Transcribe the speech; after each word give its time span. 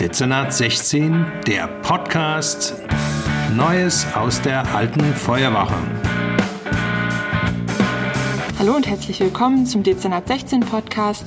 Dezernat 0.00 0.54
16, 0.54 1.26
der 1.48 1.66
Podcast 1.82 2.76
Neues 3.56 4.06
aus 4.14 4.40
der 4.40 4.72
alten 4.72 5.02
Feuerwache. 5.12 5.74
Hallo 8.60 8.76
und 8.76 8.86
herzlich 8.86 9.18
willkommen 9.18 9.66
zum 9.66 9.82
Dezernat 9.82 10.28
16 10.28 10.60
Podcast. 10.60 11.26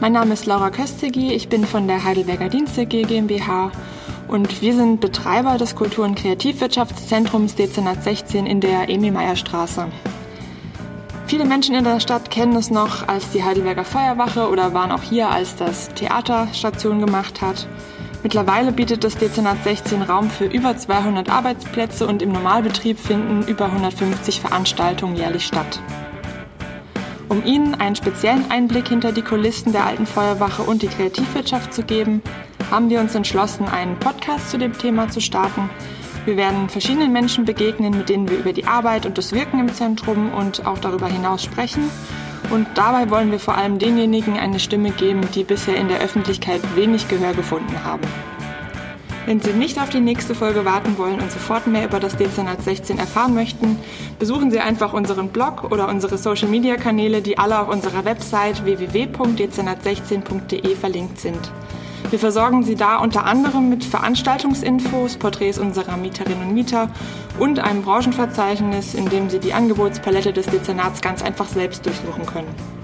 Mein 0.00 0.12
Name 0.12 0.34
ist 0.34 0.44
Laura 0.44 0.68
Köstegi, 0.68 1.32
ich 1.32 1.48
bin 1.48 1.64
von 1.64 1.88
der 1.88 2.04
Heidelberger 2.04 2.50
Dienste 2.50 2.84
GmbH 2.84 3.72
und 4.28 4.60
wir 4.60 4.74
sind 4.74 5.00
Betreiber 5.00 5.56
des 5.56 5.74
Kultur- 5.74 6.04
und 6.04 6.16
Kreativwirtschaftszentrums 6.16 7.54
Dezernat 7.54 8.04
16 8.04 8.44
in 8.44 8.60
der 8.60 8.90
Emi-Meyer-Straße. 8.90 9.86
Viele 11.26 11.46
Menschen 11.46 11.74
in 11.74 11.84
der 11.84 12.00
Stadt 12.00 12.30
kennen 12.30 12.56
es 12.56 12.70
noch 12.70 13.08
als 13.08 13.30
die 13.30 13.44
Heidelberger 13.44 13.84
Feuerwache 13.84 14.50
oder 14.50 14.74
waren 14.74 14.92
auch 14.92 15.02
hier, 15.02 15.30
als 15.30 15.56
das 15.56 15.88
Theater 15.94 16.48
Station 16.52 17.00
gemacht 17.00 17.40
hat. 17.40 17.66
Mittlerweile 18.22 18.70
bietet 18.70 19.02
das 19.02 19.16
Dezernat 19.16 19.64
16 19.64 20.02
Raum 20.02 20.28
für 20.28 20.44
über 20.44 20.76
200 20.76 21.30
Arbeitsplätze 21.30 22.06
und 22.06 22.20
im 22.20 22.32
Normalbetrieb 22.32 22.98
finden 22.98 23.46
über 23.48 23.66
150 23.66 24.40
Veranstaltungen 24.40 25.16
jährlich 25.16 25.46
statt. 25.46 25.80
Um 27.30 27.44
Ihnen 27.46 27.74
einen 27.76 27.96
speziellen 27.96 28.50
Einblick 28.50 28.88
hinter 28.88 29.12
die 29.12 29.22
Kulissen 29.22 29.72
der 29.72 29.86
alten 29.86 30.04
Feuerwache 30.04 30.62
und 30.62 30.82
die 30.82 30.88
Kreativwirtschaft 30.88 31.72
zu 31.72 31.82
geben, 31.82 32.22
haben 32.70 32.90
wir 32.90 33.00
uns 33.00 33.14
entschlossen, 33.14 33.66
einen 33.66 33.98
Podcast 33.98 34.50
zu 34.50 34.58
dem 34.58 34.76
Thema 34.76 35.08
zu 35.08 35.20
starten. 35.20 35.70
Wir 36.26 36.36
werden 36.36 36.68
verschiedenen 36.68 37.12
Menschen 37.12 37.46
begegnen, 37.46 37.96
mit 37.96 38.10
denen 38.10 38.28
wir 38.28 38.36
über 38.36 38.52
die 38.52 38.66
Arbeit 38.66 39.06
und 39.06 39.16
das 39.16 39.32
Wirken 39.32 39.60
im 39.60 39.72
Zentrum 39.72 40.30
und 40.34 40.66
auch 40.66 40.78
darüber 40.78 41.06
hinaus 41.06 41.42
sprechen 41.42 41.90
und 42.50 42.66
dabei 42.74 43.08
wollen 43.10 43.30
wir 43.30 43.38
vor 43.38 43.56
allem 43.56 43.78
denjenigen 43.78 44.38
eine 44.38 44.60
Stimme 44.60 44.90
geben, 44.90 45.22
die 45.34 45.44
bisher 45.44 45.76
in 45.76 45.88
der 45.88 46.00
Öffentlichkeit 46.00 46.60
wenig 46.76 47.08
Gehör 47.08 47.32
gefunden 47.32 47.84
haben. 47.84 48.06
Wenn 49.26 49.40
Sie 49.40 49.52
nicht 49.52 49.80
auf 49.80 49.90
die 49.90 50.00
nächste 50.00 50.34
Folge 50.34 50.64
warten 50.64 50.98
wollen 50.98 51.20
und 51.20 51.30
sofort 51.30 51.66
mehr 51.66 51.84
über 51.84 52.00
das 52.00 52.16
Dezernat 52.16 52.62
16 52.62 52.98
erfahren 52.98 53.34
möchten, 53.34 53.78
besuchen 54.18 54.50
Sie 54.50 54.60
einfach 54.60 54.92
unseren 54.92 55.28
Blog 55.28 55.70
oder 55.70 55.88
unsere 55.88 56.18
Social 56.18 56.48
Media 56.48 56.76
Kanäle, 56.76 57.22
die 57.22 57.38
alle 57.38 57.60
auf 57.60 57.68
unserer 57.68 58.04
Website 58.04 58.64
www.dezernat16.de 58.64 60.74
verlinkt 60.74 61.20
sind. 61.20 61.52
Wir 62.08 62.18
versorgen 62.18 62.62
Sie 62.64 62.74
da 62.74 62.96
unter 62.96 63.24
anderem 63.24 63.68
mit 63.68 63.84
Veranstaltungsinfos, 63.84 65.16
Porträts 65.16 65.58
unserer 65.58 65.96
Mieterinnen 65.96 66.48
und 66.48 66.54
Mieter 66.54 66.88
und 67.38 67.58
einem 67.58 67.82
Branchenverzeichnis, 67.82 68.94
in 68.94 69.08
dem 69.08 69.28
Sie 69.28 69.38
die 69.38 69.52
Angebotspalette 69.52 70.32
des 70.32 70.46
Dezernats 70.46 71.02
ganz 71.02 71.22
einfach 71.22 71.46
selbst 71.46 71.86
durchsuchen 71.86 72.26
können. 72.26 72.79